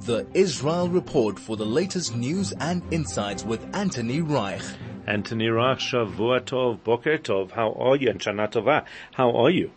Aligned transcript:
The 0.00 0.26
Israel 0.34 0.88
Report 0.88 1.38
for 1.38 1.56
the 1.56 1.64
latest 1.64 2.16
news 2.16 2.52
and 2.52 2.82
insights 2.92 3.44
with 3.44 3.64
Anthony 3.74 4.20
Reich. 4.20 4.62
Anthony 5.06 5.48
Reich, 5.48 5.78
Shavua 5.78 6.40
Tov, 6.40 6.82
Boker 6.82 7.18
Tov, 7.18 7.52
how 7.52 7.72
are 7.72 7.96
you? 7.96 8.10
And 8.10 8.20
Shana 8.20 8.50
Tova, 8.50 8.84
how 9.12 9.30
are 9.32 9.50
you? 9.50 9.70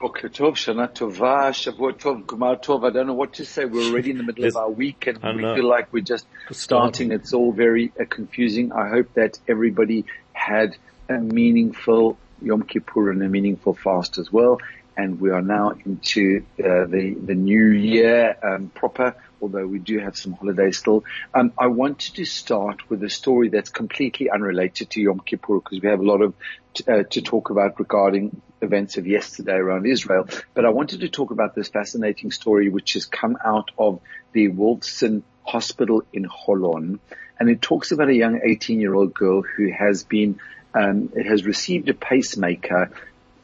Boker 0.00 0.30
Tov, 0.30 0.52
Shana 0.52 0.90
Tova, 0.90 1.50
Shavua 1.50 1.92
Tov, 1.92 2.24
Gmar 2.24 2.62
Tov. 2.62 2.88
I 2.88 2.90
don't 2.90 3.06
know 3.06 3.14
what 3.14 3.34
to 3.34 3.44
say. 3.44 3.66
We're 3.66 3.90
already 3.90 4.12
in 4.12 4.16
the 4.16 4.24
middle 4.24 4.46
of 4.46 4.56
our 4.64 4.70
week 4.70 5.06
and 5.06 5.22
we 5.22 5.42
feel 5.42 5.68
like 5.68 5.92
we're 5.92 6.00
just 6.00 6.26
starting. 6.50 7.12
It's 7.12 7.34
all 7.34 7.52
very 7.52 7.92
uh, 8.00 8.04
confusing. 8.08 8.72
I 8.72 8.88
hope 8.88 9.12
that 9.14 9.38
everybody 9.46 10.06
had 10.32 10.76
a 11.08 11.18
meaningful 11.18 12.16
Yom 12.42 12.62
Kippur 12.62 13.10
and 13.10 13.22
a 13.22 13.28
meaningful 13.28 13.74
fast 13.74 14.18
as 14.18 14.32
well. 14.32 14.58
And 15.00 15.18
we 15.18 15.30
are 15.30 15.40
now 15.40 15.70
into 15.86 16.44
uh, 16.58 16.84
the 16.84 17.16
the 17.28 17.34
new 17.34 17.68
year 17.68 18.36
um, 18.42 18.68
proper, 18.68 19.16
although 19.40 19.66
we 19.66 19.78
do 19.78 19.98
have 19.98 20.14
some 20.14 20.34
holidays 20.34 20.76
still. 20.76 21.04
Um, 21.32 21.54
I 21.56 21.68
wanted 21.68 22.16
to 22.16 22.26
start 22.26 22.90
with 22.90 23.02
a 23.02 23.08
story 23.08 23.48
that's 23.48 23.70
completely 23.70 24.28
unrelated 24.28 24.90
to 24.90 25.00
Yom 25.00 25.20
Kippur 25.20 25.60
because 25.60 25.80
we 25.80 25.88
have 25.88 26.00
a 26.00 26.04
lot 26.12 26.20
of 26.20 26.34
t- 26.74 26.84
uh, 26.86 27.04
to 27.12 27.22
talk 27.22 27.48
about 27.48 27.78
regarding 27.78 28.42
events 28.60 28.98
of 28.98 29.06
yesterday 29.06 29.54
around 29.54 29.86
Israel. 29.86 30.28
But 30.52 30.66
I 30.66 30.68
wanted 30.68 31.00
to 31.00 31.08
talk 31.08 31.30
about 31.30 31.54
this 31.54 31.68
fascinating 31.68 32.30
story 32.30 32.68
which 32.68 32.92
has 32.92 33.06
come 33.06 33.38
out 33.42 33.70
of 33.78 34.00
the 34.32 34.50
Wolfson 34.50 35.22
Hospital 35.44 36.02
in 36.12 36.26
Holon, 36.28 36.98
and 37.38 37.48
it 37.48 37.62
talks 37.62 37.90
about 37.90 38.10
a 38.10 38.14
young 38.14 38.38
18 38.44 38.78
year 38.78 38.94
old 38.94 39.14
girl 39.14 39.40
who 39.40 39.72
has 39.72 40.04
been 40.04 40.40
um, 40.74 41.10
has 41.16 41.46
received 41.46 41.88
a 41.88 41.94
pacemaker 41.94 42.90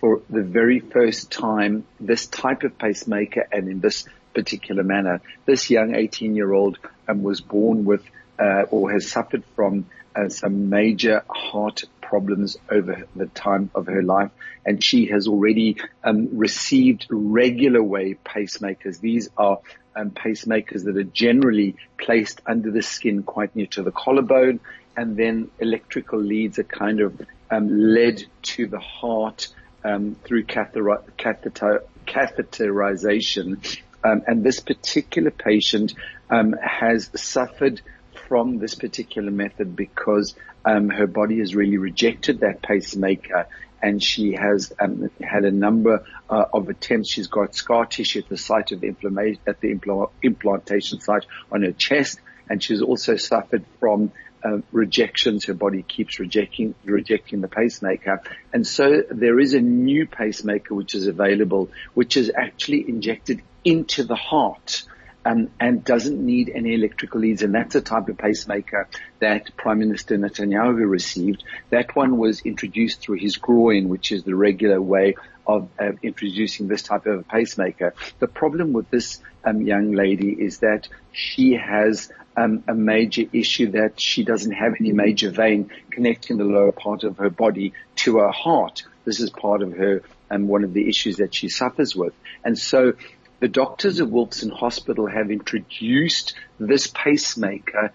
for 0.00 0.22
the 0.28 0.42
very 0.42 0.80
first 0.80 1.30
time, 1.30 1.84
this 2.00 2.27
type 2.27 2.62
of 2.62 2.78
pacemaker 2.78 3.47
and 3.50 3.69
in 3.69 3.80
this 3.80 4.06
particular 4.34 4.83
manner. 4.83 5.22
This 5.47 5.70
young 5.70 5.94
18 5.94 6.36
year 6.36 6.52
old 6.52 6.78
um, 7.08 7.22
was 7.22 7.41
born 7.41 7.84
with 7.84 8.05
uh, 8.39 8.64
or 8.70 8.92
has 8.92 9.11
suffered 9.11 9.44
from 9.55 9.86
uh, 10.14 10.28
some 10.28 10.69
major 10.69 11.24
heart 11.28 11.84
problems 12.00 12.56
over 12.70 13.06
the 13.17 13.27
time 13.27 13.70
of 13.74 13.86
her 13.86 14.02
life, 14.02 14.30
and 14.64 14.83
she 14.83 15.06
has 15.06 15.27
already 15.27 15.77
um, 16.05 16.39
received 16.39 17.06
regular 17.11 17.83
wave 17.83 18.19
pacemakers. 18.24 19.00
These 19.00 19.28
are 19.36 19.58
um, 19.94 20.11
pacemakers 20.11 20.84
that 20.84 20.97
are 20.97 21.05
generally 21.05 21.77
placed 21.98 22.41
under 22.47 22.70
the 22.70 22.83
skin, 22.83 23.22
quite 23.22 23.56
near 23.56 23.67
to 23.69 23.83
the 23.83 23.91
collarbone, 23.91 24.61
and 24.97 25.17
then 25.17 25.50
electrical 25.58 26.20
leads 26.20 26.58
are 26.58 26.64
kind 26.64 27.00
of 27.00 27.20
um, 27.50 27.69
led 27.69 28.22
to 28.42 28.67
the 28.67 28.80
heart 28.80 29.48
um, 29.87 30.17
through 30.25 30.45
catheter, 30.45 31.03
catheter, 31.17 31.84
catheterization. 32.07 33.79
Um, 34.02 34.23
and 34.27 34.45
this 34.45 34.61
particular 34.61 35.30
patient 35.30 35.95
um, 36.29 36.55
has 36.61 37.11
suffered 37.14 37.80
from 38.29 38.58
this 38.58 38.75
particular 38.75 39.30
method 39.30 39.77
because 39.77 40.35
um, 40.64 40.89
her 40.89 41.07
body 41.07 41.39
has 41.39 41.55
really 41.55 41.79
rejected 41.79 42.41
that 42.41 42.63
pacemaker 42.63 43.46
and 43.83 44.02
she 44.02 44.33
has 44.33 44.73
um, 44.80 45.11
had 45.20 45.45
a 45.45 45.51
number 45.51 46.05
uh, 46.29 46.45
of 46.52 46.69
attempts. 46.69 47.11
She's 47.11 47.29
got 47.29 47.55
scar 47.55 47.86
tissue 47.86 48.20
at 48.20 48.29
the 48.29 48.36
site 48.36 48.73
of 48.73 48.80
the 48.80 48.89
inflammation, 48.89 49.41
at 49.46 49.61
the 49.61 49.73
impl- 49.73 50.11
implantation 50.23 51.01
site 51.01 51.27
on 51.52 51.63
her 51.63 51.73
chest, 51.73 52.19
and 52.48 52.63
she's 52.63 52.83
also 52.83 53.17
suffered 53.17 53.64
from 53.79 54.13
uh, 54.46 54.58
rejections. 54.73 55.45
Her 55.46 55.55
body 55.55 55.83
keeps 55.83 56.18
rejecting 56.18 56.74
rejecting 56.84 57.40
the 57.40 57.48
pacemaker, 57.48 58.23
and 58.52 58.67
so 58.67 59.02
there 59.11 59.40
is 59.40 59.55
a 59.55 59.61
new 59.61 60.07
pacemaker 60.07 60.74
which 60.74 60.95
is 60.95 61.07
available, 61.07 61.70
which 61.95 62.17
is 62.17 62.30
actually 62.34 62.89
injected 62.89 63.42
into 63.64 64.05
the 64.05 64.17
heart. 64.17 64.84
Um, 65.24 65.51
and 65.58 65.83
doesn't 65.83 66.24
need 66.24 66.52
any 66.55 66.74
electrical 66.74 67.18
leads. 67.18 67.42
And 67.42 67.52
that's 67.52 67.73
the 67.73 67.80
type 67.80 68.08
of 68.08 68.17
pacemaker 68.17 68.86
that 69.18 69.57
Prime 69.57 69.80
Minister 69.80 70.17
Netanyahu 70.17 70.89
received. 70.89 71.42
That 71.70 71.96
one 71.96 72.17
was 72.17 72.42
introduced 72.42 73.01
through 73.01 73.17
his 73.17 73.36
groin, 73.36 73.89
which 73.89 74.13
is 74.13 74.23
the 74.23 74.36
regular 74.36 74.80
way 74.80 75.17
of 75.46 75.68
uh, 75.79 75.92
introducing 76.02 76.68
this 76.68 76.83
type 76.83 77.07
of 77.07 77.20
a 77.20 77.23
pacemaker. 77.23 77.95
The 78.18 78.27
problem 78.27 78.73
with 78.73 78.90
this 78.90 79.20
um, 79.45 79.62
young 79.62 79.92
lady 79.92 80.33
is 80.33 80.58
that 80.58 80.89
she 81.12 81.52
has 81.52 82.11
um, 82.36 82.64
a 82.68 82.74
major 82.74 83.23
issue 83.33 83.70
that 83.73 84.01
she 84.01 84.24
doesn't 84.24 84.52
have 84.52 84.74
any 84.79 84.92
major 84.92 85.30
vein 85.30 85.70
connecting 85.90 86.36
the 86.36 86.45
lower 86.45 86.73
part 86.73 87.05
of 87.05 87.18
her 87.18 87.30
body 87.30 87.73
to 87.96 88.18
her 88.18 88.30
heart. 88.30 88.84
This 89.05 89.20
is 89.20 89.30
part 89.30 89.62
of 89.62 89.73
her 89.73 90.02
um, 90.30 90.48
one 90.48 90.64
of 90.64 90.73
the 90.73 90.89
issues 90.89 91.18
that 91.18 91.34
she 91.34 91.48
suffers 91.48 91.95
with, 91.95 92.13
and 92.45 92.58
so 92.58 92.95
the 93.39 93.48
doctors 93.48 94.01
at 94.01 94.08
Wolfson 94.08 94.51
Hospital 94.51 95.07
have 95.07 95.30
introduced 95.30 96.34
this 96.58 96.86
pacemaker 96.86 97.92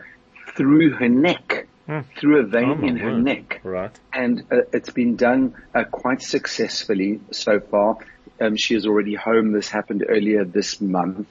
through 0.55 0.91
her 0.91 1.09
neck, 1.09 1.67
hmm. 1.85 1.99
through 2.17 2.39
a 2.39 2.43
vein 2.43 2.79
oh, 2.83 2.87
in 2.87 2.97
her 2.97 3.11
word. 3.11 3.23
neck. 3.23 3.61
Right. 3.63 3.97
And 4.13 4.43
uh, 4.51 4.61
it's 4.73 4.91
been 4.91 5.15
done 5.15 5.55
uh, 5.73 5.83
quite 5.85 6.21
successfully 6.21 7.19
so 7.31 7.59
far. 7.59 7.97
Um, 8.39 8.55
she 8.57 8.75
is 8.75 8.85
already 8.85 9.15
home. 9.15 9.51
This 9.51 9.69
happened 9.69 10.05
earlier 10.07 10.43
this 10.43 10.81
month. 10.81 11.27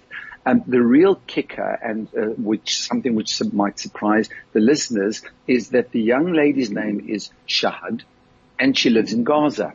Um, 0.47 0.63
the 0.67 0.81
real 0.81 1.17
kicker, 1.27 1.79
and 1.83 2.09
uh, 2.17 2.27
which 2.37 2.81
something 2.81 3.15
which 3.15 3.43
might 3.53 3.79
surprise 3.79 4.31
the 4.53 4.61
listeners, 4.61 5.23
is 5.47 5.71
that 5.71 5.91
the 5.91 6.01
young 6.01 6.33
lady's 6.33 6.71
name 6.71 7.07
is 7.09 7.31
Shahad, 7.47 8.03
and 8.59 8.77
she 8.77 8.89
lives 8.89 9.13
in 9.13 9.25
Gaza, 9.25 9.75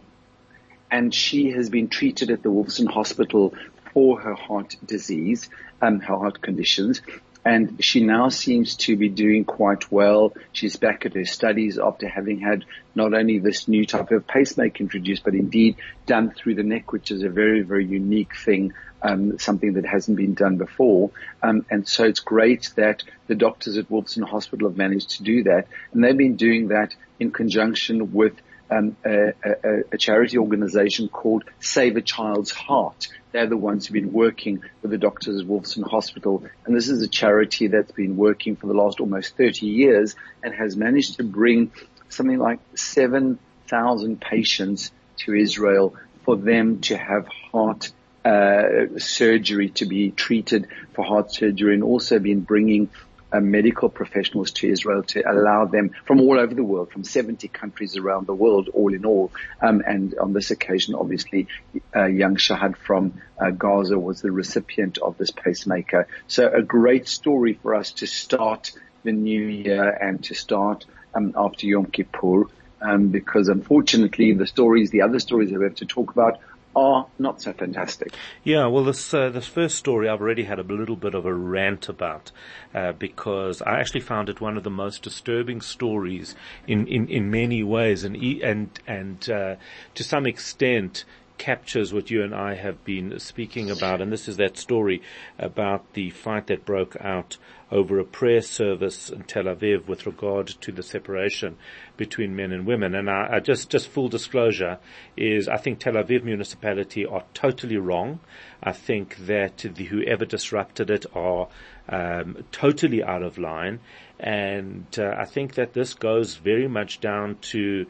and 0.89 1.13
she 1.13 1.51
has 1.51 1.69
been 1.69 1.87
treated 1.87 2.31
at 2.31 2.41
the 2.41 2.49
Wolfson 2.49 2.87
Hospital 2.87 3.53
for 3.93 4.19
her 4.19 4.33
heart 4.33 4.75
disease, 4.83 5.49
um, 5.81 5.99
her 5.99 6.17
heart 6.17 6.41
conditions. 6.41 7.01
And 7.45 7.83
she 7.83 8.01
now 8.03 8.29
seems 8.29 8.75
to 8.77 8.97
be 8.97 9.07
doing 9.07 9.45
quite 9.45 9.91
well. 9.91 10.33
She's 10.51 10.77
back 10.77 11.05
at 11.05 11.13
her 11.13 11.25
studies 11.25 11.77
after 11.77 12.07
having 12.07 12.39
had 12.39 12.65
not 12.95 13.13
only 13.13 13.37
this 13.37 13.67
new 13.67 13.85
type 13.85 14.09
of 14.09 14.25
pacemaker 14.25 14.81
introduced, 14.81 15.23
but 15.23 15.35
indeed 15.35 15.75
done 16.07 16.31
through 16.31 16.55
the 16.55 16.63
neck, 16.63 16.91
which 16.91 17.11
is 17.11 17.21
a 17.21 17.29
very, 17.29 17.61
very 17.61 17.85
unique 17.85 18.35
thing, 18.35 18.73
um, 19.03 19.37
something 19.37 19.73
that 19.73 19.85
hasn't 19.85 20.17
been 20.17 20.33
done 20.33 20.57
before. 20.57 21.11
Um, 21.43 21.67
and 21.69 21.87
so 21.87 22.05
it's 22.05 22.19
great 22.19 22.71
that 22.77 23.03
the 23.27 23.35
doctors 23.35 23.77
at 23.77 23.89
Wolfson 23.89 24.27
Hospital 24.27 24.67
have 24.67 24.77
managed 24.77 25.11
to 25.11 25.23
do 25.23 25.43
that. 25.43 25.67
And 25.93 26.03
they've 26.03 26.17
been 26.17 26.37
doing 26.37 26.69
that 26.69 26.95
in 27.19 27.29
conjunction 27.29 28.11
with 28.11 28.33
um, 28.69 28.95
a, 29.05 29.33
a, 29.43 29.83
a, 29.91 29.97
charity 29.97 30.37
organization 30.37 31.07
called 31.07 31.43
Save 31.59 31.97
a 31.97 32.01
Child's 32.01 32.51
Heart. 32.51 33.09
They're 33.31 33.47
the 33.47 33.57
ones 33.57 33.85
who've 33.85 33.93
been 33.93 34.13
working 34.13 34.63
with 34.81 34.91
the 34.91 34.97
doctors 34.97 35.41
at 35.41 35.47
Wolfson 35.47 35.87
Hospital. 35.87 36.43
And 36.65 36.75
this 36.75 36.89
is 36.89 37.01
a 37.01 37.07
charity 37.07 37.67
that's 37.67 37.91
been 37.91 38.17
working 38.17 38.55
for 38.55 38.67
the 38.67 38.73
last 38.73 38.99
almost 38.99 39.37
30 39.37 39.67
years 39.67 40.15
and 40.43 40.53
has 40.53 40.75
managed 40.75 41.17
to 41.17 41.23
bring 41.23 41.71
something 42.09 42.39
like 42.39 42.59
7,000 42.75 44.21
patients 44.21 44.91
to 45.17 45.33
Israel 45.33 45.95
for 46.23 46.35
them 46.35 46.81
to 46.81 46.97
have 46.97 47.27
heart 47.27 47.91
uh, 48.25 48.97
surgery 48.97 49.69
to 49.69 49.85
be 49.85 50.09
treated 50.09 50.67
for 50.93 51.05
heart 51.05 51.31
surgery 51.31 51.75
and 51.75 51.83
also 51.83 52.17
been 52.17 52.41
bringing 52.41 52.89
uh, 53.35 53.39
medical 53.41 53.89
professionals 53.89 54.51
to 54.51 54.69
Israel 54.69 55.03
to 55.03 55.21
allow 55.29 55.65
them 55.65 55.91
from 56.05 56.21
all 56.21 56.39
over 56.39 56.53
the 56.53 56.63
world, 56.63 56.91
from 56.91 57.03
70 57.03 57.47
countries 57.49 57.97
around 57.97 58.27
the 58.27 58.33
world, 58.33 58.69
all 58.73 58.93
in 58.93 59.05
all. 59.05 59.31
Um, 59.61 59.81
and 59.85 60.15
on 60.17 60.33
this 60.33 60.51
occasion, 60.51 60.95
obviously, 60.95 61.47
uh, 61.95 62.05
young 62.05 62.35
Shahad 62.35 62.77
from 62.77 63.21
uh, 63.39 63.51
Gaza 63.51 63.99
was 63.99 64.21
the 64.21 64.31
recipient 64.31 64.97
of 64.97 65.17
this 65.17 65.31
pacemaker. 65.31 66.07
So 66.27 66.47
a 66.47 66.61
great 66.61 67.07
story 67.07 67.53
for 67.53 67.75
us 67.75 67.91
to 67.93 68.07
start 68.07 68.71
the 69.03 69.11
new 69.11 69.41
year 69.41 69.89
and 69.89 70.23
to 70.25 70.33
start 70.33 70.85
um, 71.13 71.33
after 71.35 71.67
Yom 71.67 71.85
Kippur. 71.85 72.45
Um, 72.81 73.07
because 73.07 73.47
unfortunately 73.47 74.33
the 74.33 74.45
stories, 74.45 74.91
the 74.91 75.01
other 75.01 75.19
stories 75.19 75.49
that 75.49 75.57
we 75.57 75.65
have 75.65 75.75
to 75.75 75.85
talk 75.85 76.11
about 76.11 76.39
are 76.75 77.07
not 77.17 77.41
so 77.41 77.53
fantastic. 77.53 78.13
Yeah, 78.43 78.67
well, 78.67 78.83
this 78.83 79.13
uh, 79.13 79.29
this 79.29 79.47
first 79.47 79.77
story 79.77 80.09
I've 80.09 80.21
already 80.21 80.43
had 80.43 80.59
a 80.59 80.63
little 80.63 80.95
bit 80.95 81.13
of 81.13 81.25
a 81.25 81.33
rant 81.33 81.87
about 81.89 82.31
uh, 82.73 82.91
because 82.93 83.61
I 83.61 83.79
actually 83.79 84.01
found 84.01 84.29
it 84.29 84.41
one 84.41 84.57
of 84.57 84.63
the 84.63 84.69
most 84.69 85.01
disturbing 85.01 85.61
stories 85.61 86.35
in 86.67 86.87
in, 86.87 87.07
in 87.07 87.31
many 87.31 87.63
ways, 87.63 88.03
and 88.03 88.15
and 88.15 88.79
and 88.85 89.29
uh, 89.29 89.55
to 89.93 90.03
some 90.03 90.25
extent 90.25 91.05
captures 91.37 91.93
what 91.93 92.09
you 92.11 92.23
and 92.23 92.33
I 92.33 92.55
have 92.55 92.83
been 92.83 93.19
speaking 93.19 93.69
about, 93.69 94.01
and 94.01 94.11
this 94.11 94.27
is 94.27 94.37
that 94.37 94.57
story 94.57 95.01
about 95.37 95.93
the 95.93 96.09
fight 96.09 96.47
that 96.47 96.65
broke 96.65 96.95
out 96.99 97.37
over 97.71 97.99
a 97.99 98.05
prayer 98.05 98.41
service 98.41 99.09
in 99.09 99.23
Tel 99.23 99.45
Aviv 99.45 99.87
with 99.87 100.05
regard 100.05 100.47
to 100.47 100.71
the 100.71 100.83
separation 100.83 101.57
between 101.97 102.35
men 102.35 102.51
and 102.51 102.65
women. 102.65 102.93
And 102.93 103.09
I, 103.09 103.27
I 103.33 103.39
just, 103.39 103.69
just 103.69 103.87
full 103.87 104.07
disclosure 104.07 104.77
is 105.17 105.47
I 105.47 105.57
think 105.57 105.79
Tel 105.79 105.93
Aviv 105.93 106.23
municipality 106.23 107.05
are 107.05 107.23
totally 107.33 107.77
wrong. 107.77 108.19
I 108.61 108.71
think 108.71 109.17
that 109.25 109.57
the, 109.57 109.85
whoever 109.85 110.25
disrupted 110.25 110.89
it 110.89 111.05
are 111.15 111.47
um, 111.89 112.43
totally 112.51 113.03
out 113.03 113.23
of 113.23 113.37
line. 113.37 113.79
And 114.19 114.85
uh, 114.97 115.15
I 115.17 115.25
think 115.25 115.55
that 115.55 115.73
this 115.73 115.93
goes 115.93 116.35
very 116.35 116.67
much 116.67 117.01
down 117.01 117.37
to 117.51 117.87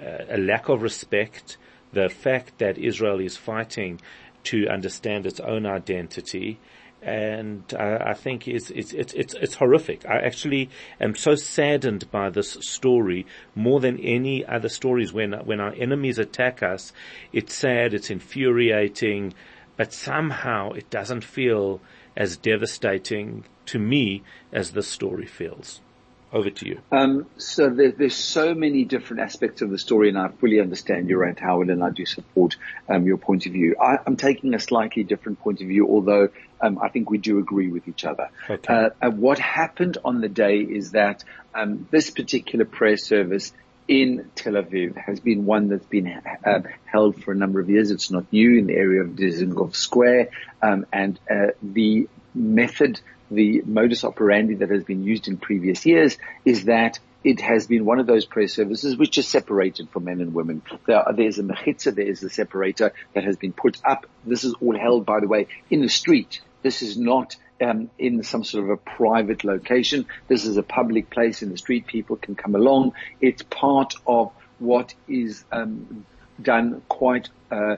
uh, 0.00 0.24
a 0.30 0.38
lack 0.38 0.68
of 0.68 0.82
respect, 0.82 1.56
the 1.92 2.08
fact 2.08 2.58
that 2.58 2.78
Israel 2.78 3.20
is 3.20 3.36
fighting 3.36 4.00
to 4.44 4.68
understand 4.68 5.26
its 5.26 5.40
own 5.40 5.66
identity, 5.66 6.58
and 7.02 7.62
uh, 7.74 7.98
I 8.00 8.14
think 8.14 8.48
it's, 8.48 8.70
it's 8.70 8.92
it's 8.92 9.14
it's 9.14 9.34
it's 9.34 9.54
horrific. 9.54 10.04
I 10.06 10.18
actually 10.18 10.70
am 11.00 11.14
so 11.14 11.34
saddened 11.34 12.10
by 12.10 12.30
this 12.30 12.56
story 12.60 13.26
more 13.54 13.78
than 13.80 14.00
any 14.00 14.44
other 14.44 14.68
stories. 14.68 15.12
When 15.12 15.32
when 15.32 15.60
our 15.60 15.74
enemies 15.74 16.18
attack 16.18 16.62
us, 16.62 16.92
it's 17.32 17.54
sad, 17.54 17.94
it's 17.94 18.10
infuriating, 18.10 19.34
but 19.76 19.92
somehow 19.92 20.72
it 20.72 20.90
doesn't 20.90 21.24
feel 21.24 21.80
as 22.16 22.36
devastating 22.36 23.44
to 23.66 23.78
me 23.78 24.22
as 24.52 24.72
this 24.72 24.88
story 24.88 25.26
feels. 25.26 25.80
Over 26.30 26.50
to 26.50 26.66
you. 26.66 26.80
Um, 26.92 27.26
so 27.38 27.70
there, 27.70 27.90
there's 27.90 28.14
so 28.14 28.54
many 28.54 28.84
different 28.84 29.22
aspects 29.22 29.62
of 29.62 29.70
the 29.70 29.78
story, 29.78 30.10
and 30.10 30.18
I 30.18 30.28
fully 30.28 30.60
understand 30.60 31.08
your 31.08 31.20
rant, 31.20 31.40
Howard, 31.40 31.70
and 31.70 31.82
I 31.82 31.88
do 31.88 32.04
support 32.04 32.56
um, 32.86 33.06
your 33.06 33.16
point 33.16 33.46
of 33.46 33.52
view. 33.52 33.76
I, 33.80 33.98
am 34.06 34.16
taking 34.16 34.52
a 34.52 34.58
slightly 34.58 35.04
different 35.04 35.40
point 35.40 35.62
of 35.62 35.68
view, 35.68 35.88
although 35.88 36.28
um, 36.60 36.78
I 36.82 36.90
think 36.90 37.08
we 37.08 37.16
do 37.16 37.38
agree 37.38 37.68
with 37.68 37.88
each 37.88 38.04
other. 38.04 38.28
Okay. 38.48 38.74
Uh, 38.74 38.90
uh, 39.00 39.10
what 39.10 39.38
happened 39.38 39.96
on 40.04 40.20
the 40.20 40.28
day 40.28 40.58
is 40.58 40.92
that 40.92 41.24
um, 41.54 41.88
this 41.90 42.10
particular 42.10 42.66
prayer 42.66 42.98
service 42.98 43.52
in 43.88 44.30
Tel 44.34 44.52
Aviv 44.52 44.96
has 44.98 45.20
been 45.20 45.46
one 45.46 45.68
that's 45.68 45.86
been 45.86 46.20
uh, 46.44 46.60
held 46.84 47.22
for 47.22 47.32
a 47.32 47.34
number 47.34 47.58
of 47.58 47.70
years. 47.70 47.90
It's 47.90 48.10
not 48.10 48.30
new 48.30 48.58
in 48.58 48.66
the 48.66 48.74
area 48.74 49.00
of 49.00 49.10
Dizengoff 49.10 49.74
Square, 49.74 50.28
um, 50.60 50.84
and 50.92 51.18
uh, 51.30 51.52
the 51.62 52.06
method 52.38 53.00
the 53.30 53.62
modus 53.66 54.04
operandi 54.04 54.54
that 54.54 54.70
has 54.70 54.84
been 54.84 55.02
used 55.02 55.28
in 55.28 55.36
previous 55.36 55.84
years 55.84 56.16
is 56.44 56.64
that 56.64 56.98
it 57.24 57.40
has 57.40 57.66
been 57.66 57.84
one 57.84 57.98
of 57.98 58.06
those 58.06 58.24
prayer 58.24 58.48
services 58.48 58.96
which 58.96 59.18
is 59.18 59.26
separated 59.26 59.90
for 59.90 60.00
men 60.00 60.20
and 60.20 60.32
women. 60.32 60.62
There, 60.86 61.04
there's 61.14 61.38
a 61.38 61.42
mechitza, 61.42 61.94
there 61.94 62.06
is 62.06 62.22
a 62.22 62.30
separator 62.30 62.92
that 63.14 63.24
has 63.24 63.36
been 63.36 63.52
put 63.52 63.78
up. 63.84 64.06
This 64.24 64.44
is 64.44 64.54
all 64.60 64.78
held, 64.78 65.04
by 65.04 65.20
the 65.20 65.28
way, 65.28 65.48
in 65.68 65.82
the 65.82 65.88
street. 65.88 66.40
This 66.62 66.80
is 66.80 66.96
not 66.96 67.36
um, 67.60 67.90
in 67.98 68.22
some 68.22 68.44
sort 68.44 68.64
of 68.64 68.70
a 68.70 68.76
private 68.76 69.44
location. 69.44 70.06
This 70.28 70.44
is 70.44 70.56
a 70.56 70.62
public 70.62 71.10
place 71.10 71.42
in 71.42 71.50
the 71.50 71.58
street. 71.58 71.86
People 71.86 72.16
can 72.16 72.36
come 72.36 72.54
along. 72.54 72.92
It's 73.20 73.42
part 73.42 73.94
of 74.06 74.32
what 74.58 74.94
is 75.08 75.44
um, 75.50 76.06
done 76.42 76.82
quite 76.88 77.28
uh, 77.50 77.76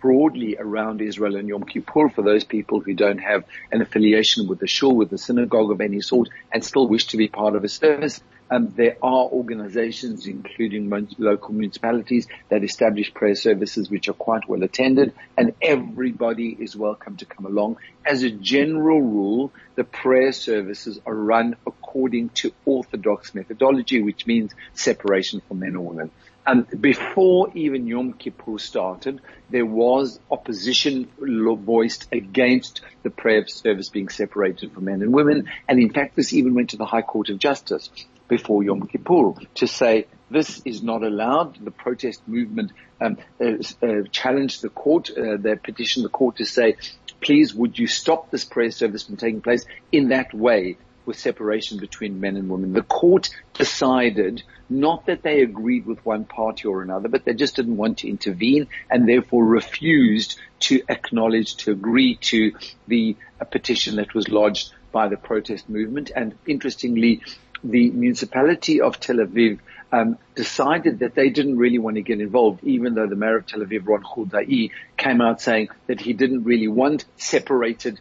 broadly 0.00 0.56
around 0.58 1.00
Israel 1.00 1.36
and 1.36 1.48
Yom 1.48 1.64
Kippur 1.64 2.08
for 2.10 2.22
those 2.22 2.44
people 2.44 2.80
who 2.80 2.94
don't 2.94 3.18
have 3.18 3.44
an 3.72 3.82
affiliation 3.82 4.46
with 4.46 4.60
the 4.60 4.66
shul, 4.66 4.94
with 4.94 5.10
the 5.10 5.18
synagogue 5.18 5.70
of 5.70 5.80
any 5.80 6.00
sort, 6.00 6.28
and 6.52 6.64
still 6.64 6.86
wish 6.86 7.06
to 7.08 7.16
be 7.16 7.28
part 7.28 7.56
of 7.56 7.64
a 7.64 7.68
service. 7.68 8.20
Um, 8.48 8.72
there 8.76 8.96
are 9.02 9.24
organizations, 9.24 10.28
including 10.28 10.88
local 11.18 11.52
municipalities, 11.52 12.28
that 12.48 12.62
establish 12.62 13.12
prayer 13.12 13.34
services 13.34 13.90
which 13.90 14.08
are 14.08 14.12
quite 14.12 14.48
well 14.48 14.62
attended, 14.62 15.12
and 15.36 15.52
everybody 15.60 16.56
is 16.56 16.76
welcome 16.76 17.16
to 17.16 17.24
come 17.24 17.44
along. 17.44 17.78
As 18.04 18.22
a 18.22 18.30
general 18.30 19.02
rule, 19.02 19.52
the 19.74 19.82
prayer 19.82 20.30
services 20.30 21.00
are 21.04 21.14
run 21.14 21.56
according 21.66 22.28
to 22.40 22.52
Orthodox 22.64 23.34
methodology, 23.34 24.00
which 24.00 24.26
means 24.28 24.54
separation 24.74 25.42
for 25.48 25.54
men 25.54 25.70
and 25.70 25.84
women. 25.84 26.10
And 26.46 26.80
before 26.80 27.50
even 27.54 27.88
Yom 27.88 28.12
Kippur 28.12 28.58
started, 28.58 29.20
there 29.50 29.66
was 29.66 30.20
opposition 30.30 31.10
voiced 31.18 32.06
against 32.12 32.82
the 33.02 33.10
prayer 33.10 33.46
service 33.48 33.88
being 33.88 34.08
separated 34.08 34.72
for 34.72 34.80
men 34.80 35.02
and 35.02 35.12
women. 35.12 35.50
And 35.68 35.80
in 35.80 35.92
fact, 35.92 36.14
this 36.14 36.32
even 36.32 36.54
went 36.54 36.70
to 36.70 36.76
the 36.76 36.86
High 36.86 37.02
Court 37.02 37.30
of 37.30 37.38
Justice 37.38 37.90
before 38.28 38.62
Yom 38.62 38.86
Kippur 38.86 39.34
to 39.56 39.66
say 39.66 40.06
this 40.30 40.62
is 40.64 40.82
not 40.82 41.02
allowed. 41.02 41.64
The 41.64 41.70
protest 41.72 42.26
movement 42.28 42.72
um, 43.00 43.18
uh, 43.40 43.54
uh, 43.82 44.02
challenged 44.10 44.62
the 44.62 44.68
court. 44.68 45.10
Uh, 45.10 45.36
they 45.38 45.56
petitioned 45.56 46.04
the 46.04 46.10
court 46.10 46.36
to 46.36 46.44
say, 46.44 46.76
please, 47.20 47.54
would 47.54 47.78
you 47.78 47.86
stop 47.86 48.30
this 48.30 48.44
prayer 48.44 48.70
service 48.70 49.04
from 49.04 49.16
taking 49.16 49.40
place 49.40 49.64
in 49.90 50.08
that 50.08 50.32
way? 50.32 50.76
With 51.06 51.18
separation 51.18 51.78
between 51.78 52.20
men 52.20 52.36
and 52.36 52.48
women. 52.48 52.72
The 52.72 52.82
court 52.82 53.30
decided 53.54 54.42
not 54.68 55.06
that 55.06 55.22
they 55.22 55.42
agreed 55.42 55.86
with 55.86 56.04
one 56.04 56.24
party 56.24 56.66
or 56.68 56.82
another, 56.82 57.08
but 57.08 57.24
they 57.24 57.34
just 57.34 57.56
didn't 57.56 57.76
want 57.76 57.98
to 57.98 58.08
intervene 58.08 58.66
and 58.90 59.08
therefore 59.08 59.44
refused 59.44 60.38
to 60.60 60.82
acknowledge, 60.88 61.56
to 61.56 61.72
agree 61.72 62.16
to 62.16 62.52
the 62.88 63.16
petition 63.50 63.96
that 63.96 64.14
was 64.14 64.28
lodged 64.28 64.72
by 64.92 65.08
the 65.08 65.16
protest 65.16 65.68
movement. 65.68 66.10
And 66.14 66.36
interestingly, 66.46 67.22
the 67.62 67.90
municipality 67.90 68.80
of 68.80 69.00
Tel 69.00 69.16
Aviv 69.16 69.60
um, 69.92 70.18
decided 70.34 70.98
that 71.00 71.14
they 71.14 71.30
didn't 71.30 71.58
really 71.58 71.78
want 71.78 71.96
to 71.96 72.02
get 72.02 72.20
involved, 72.20 72.64
even 72.64 72.94
though 72.94 73.06
the 73.06 73.16
mayor 73.16 73.36
of 73.36 73.46
Tel 73.46 73.60
Aviv, 73.60 73.86
Ron 73.86 74.02
Huldai, 74.02 74.70
came 74.96 75.20
out 75.20 75.40
saying 75.40 75.68
that 75.86 76.00
he 76.00 76.12
didn't 76.12 76.44
really 76.44 76.68
want 76.68 77.04
separated 77.16 78.00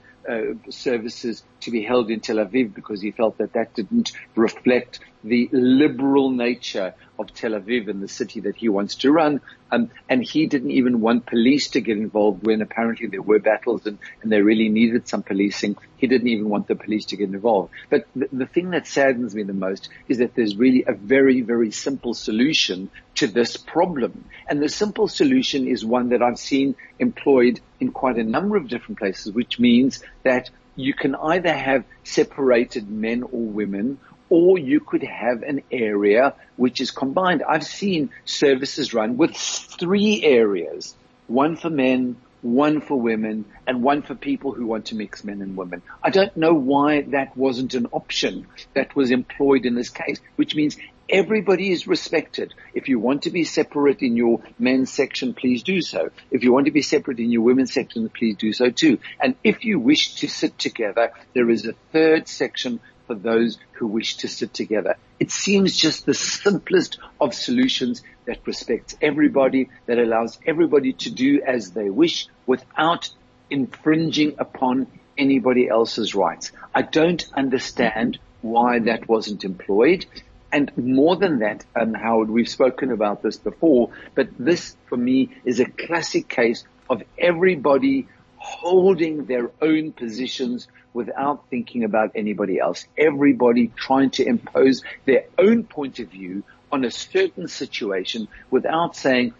services 0.69 1.43
to 1.61 1.71
be 1.71 1.83
held 1.83 2.09
in 2.09 2.19
Tel 2.19 2.37
Aviv 2.37 2.73
because 2.73 3.01
he 3.01 3.11
felt 3.11 3.37
that 3.37 3.53
that 3.53 3.73
didn't 3.73 4.11
reflect 4.35 4.99
the 5.23 5.49
liberal 5.51 6.29
nature 6.29 6.93
of 7.17 7.33
Tel 7.33 7.51
Aviv 7.51 7.89
and 7.89 8.01
the 8.01 8.07
city 8.07 8.41
that 8.41 8.55
he 8.55 8.69
wants 8.69 8.95
to 8.95 9.11
run. 9.11 9.41
Um, 9.71 9.89
and 10.07 10.23
he 10.23 10.45
didn't 10.45 10.71
even 10.71 11.01
want 11.01 11.25
police 11.25 11.69
to 11.69 11.81
get 11.81 11.97
involved 11.97 12.45
when 12.45 12.61
apparently 12.61 13.07
there 13.07 13.21
were 13.21 13.39
battles 13.39 13.87
and, 13.87 13.97
and 14.21 14.31
they 14.31 14.41
really 14.41 14.69
needed 14.69 15.07
some 15.07 15.23
policing. 15.23 15.75
He 15.97 16.07
didn't 16.07 16.27
even 16.27 16.49
want 16.49 16.67
the 16.67 16.75
police 16.75 17.05
to 17.05 17.17
get 17.17 17.29
involved. 17.29 17.73
But 17.89 18.07
the 18.13 18.45
thing 18.45 18.71
that 18.71 18.85
saddens 18.85 19.33
me 19.33 19.43
the 19.43 19.53
most 19.53 19.89
is 20.07 20.19
that 20.19 20.35
there's 20.35 20.55
really 20.55 20.85
a 20.87 20.93
very, 20.93 21.41
very 21.41 21.71
simple 21.71 22.13
solution 22.13 22.91
to 23.15 23.27
this 23.27 23.57
problem. 23.57 24.25
And 24.47 24.61
the 24.61 24.69
simple 24.69 25.07
solution 25.07 25.67
is 25.67 25.85
one 25.85 26.09
that 26.09 26.21
I've 26.21 26.39
seen 26.39 26.75
employed 26.99 27.59
in 27.79 27.91
quite 27.91 28.17
a 28.17 28.23
number 28.23 28.57
of 28.57 28.67
different 28.67 28.99
places, 28.99 29.33
which 29.33 29.59
means 29.59 30.03
that 30.23 30.49
you 30.75 30.93
can 30.93 31.15
either 31.15 31.53
have 31.53 31.85
separated 32.03 32.89
men 32.89 33.23
or 33.23 33.41
women 33.41 33.99
or 34.29 34.57
you 34.57 34.79
could 34.79 35.03
have 35.03 35.43
an 35.43 35.61
area 35.71 36.33
which 36.55 36.81
is 36.81 36.91
combined. 36.91 37.43
I've 37.47 37.65
seen 37.65 38.09
services 38.25 38.93
run 38.93 39.17
with 39.17 39.35
three 39.35 40.23
areas, 40.23 40.95
one 41.27 41.55
for 41.55 41.69
men, 41.69 42.17
one 42.45 42.79
for 42.79 42.99
women, 42.99 43.43
and 43.65 43.81
one 43.81 44.03
for 44.03 44.13
people 44.13 44.53
who 44.53 44.67
want 44.67 44.85
to 44.85 44.95
mix 44.95 45.23
men 45.23 45.41
and 45.41 45.57
women. 45.57 45.81
I 46.03 46.11
don't 46.11 46.37
know 46.37 46.53
why 46.53 47.01
that 47.01 47.35
wasn't 47.35 47.73
an 47.73 47.87
option 47.87 48.47
that 48.75 48.95
was 48.95 49.09
employed 49.09 49.65
in 49.65 49.73
this 49.73 49.89
case, 49.89 50.19
which 50.35 50.55
means 50.55 50.77
Everybody 51.07 51.71
is 51.71 51.85
respected. 51.85 52.55
If 52.73 52.89
you 52.89 52.97
want 52.97 53.23
to 53.23 53.29
be 53.29 53.43
separate 53.43 54.01
in 54.01 54.17
your 54.17 54.41
men's 54.57 54.91
section, 54.91 55.35
please 55.35 55.61
do 55.61 55.79
so. 55.81 56.09
If 56.31 56.43
you 56.43 56.51
want 56.51 56.65
to 56.65 56.71
be 56.71 56.81
separate 56.81 57.19
in 57.19 57.31
your 57.31 57.43
women's 57.43 57.71
section, 57.71 58.09
please 58.09 58.37
do 58.37 58.51
so 58.53 58.71
too. 58.71 58.97
And 59.21 59.35
if 59.43 59.65
you 59.65 59.79
wish 59.79 60.15
to 60.15 60.27
sit 60.27 60.57
together, 60.57 61.11
there 61.35 61.51
is 61.51 61.67
a 61.67 61.73
third 61.91 62.27
section 62.27 62.79
for 63.07 63.15
those 63.15 63.57
who 63.73 63.87
wish 63.87 64.17
to 64.17 64.27
sit 64.27 64.53
together. 64.53 64.95
It 65.19 65.31
seems 65.31 65.77
just 65.77 66.05
the 66.05 66.13
simplest 66.13 66.99
of 67.19 67.33
solutions 67.33 68.03
that 68.25 68.45
respects 68.45 68.95
everybody, 69.01 69.69
that 69.85 69.99
allows 69.99 70.39
everybody 70.45 70.93
to 70.93 71.11
do 71.11 71.41
as 71.45 71.71
they 71.71 71.89
wish 71.89 72.27
without 72.45 73.09
infringing 73.49 74.35
upon 74.39 74.87
anybody 75.17 75.67
else's 75.67 76.15
rights. 76.15 76.51
I 76.73 76.81
don't 76.81 77.25
understand 77.33 78.19
why 78.41 78.79
that 78.79 79.07
wasn't 79.07 79.43
employed. 79.43 80.05
And 80.51 80.75
more 80.77 81.15
than 81.15 81.39
that, 81.39 81.65
um, 81.75 81.93
Howard, 81.93 82.29
we've 82.29 82.49
spoken 82.49 82.91
about 82.91 83.21
this 83.21 83.37
before, 83.37 83.91
but 84.13 84.29
this 84.37 84.75
for 84.85 84.97
me 84.97 85.29
is 85.43 85.59
a 85.59 85.65
classic 85.65 86.27
case 86.27 86.63
of 86.89 87.03
everybody 87.17 88.07
holding 88.45 89.25
their 89.25 89.49
own 89.59 89.91
positions 89.91 90.67
without 90.93 91.49
thinking 91.49 91.83
about 91.83 92.11
anybody 92.13 92.59
else. 92.59 92.85
Everybody 92.95 93.71
trying 93.75 94.11
to 94.11 94.25
impose 94.25 94.83
their 95.05 95.25
own 95.39 95.63
point 95.63 95.97
of 95.97 96.09
view 96.09 96.43
on 96.71 96.85
a 96.85 96.91
certain 96.91 97.47
situation 97.47 98.27
without 98.51 98.95
saying, 98.95 99.33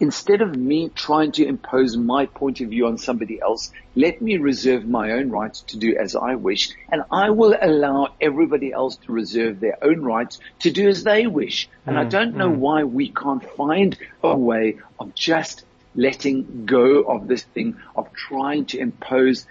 instead 0.00 0.42
of 0.42 0.54
me 0.54 0.90
trying 0.90 1.32
to 1.32 1.46
impose 1.46 1.96
my 1.96 2.26
point 2.26 2.60
of 2.60 2.68
view 2.68 2.86
on 2.88 2.98
somebody 2.98 3.40
else, 3.40 3.72
let 3.94 4.20
me 4.20 4.36
reserve 4.36 4.86
my 4.86 5.12
own 5.12 5.30
rights 5.30 5.62
to 5.62 5.78
do 5.78 5.96
as 5.96 6.14
I 6.14 6.34
wish, 6.34 6.72
and 6.90 7.04
I 7.10 7.30
will 7.30 7.56
allow 7.58 8.08
everybody 8.20 8.70
else 8.70 8.96
to 8.96 9.12
reserve 9.12 9.60
their 9.60 9.82
own 9.82 10.02
rights 10.02 10.40
to 10.60 10.70
do 10.70 10.88
as 10.88 11.04
they 11.04 11.26
wish. 11.26 11.70
And 11.86 11.96
mm, 11.96 12.00
I 12.00 12.04
don't 12.04 12.36
know 12.36 12.50
mm. 12.50 12.56
why 12.56 12.84
we 12.84 13.08
can't 13.08 13.44
find 13.56 13.96
a 14.22 14.36
way 14.36 14.78
of 15.00 15.14
just 15.14 15.64
letting 15.94 16.64
go 16.64 17.02
of 17.02 17.28
this 17.28 17.42
thing 17.42 17.76
of 17.96 18.12
trying 18.12 18.64
to 18.66 18.78
impose 18.78 19.46